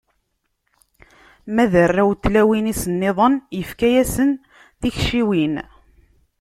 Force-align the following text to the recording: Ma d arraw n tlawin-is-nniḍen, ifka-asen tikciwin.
Ma 1.53 1.65
d 1.71 1.73
arraw 1.83 2.09
n 2.15 2.17
tlawin-is-nniḍen, 2.23 3.33
ifka-asen 3.61 4.31
tikciwin. 4.79 5.55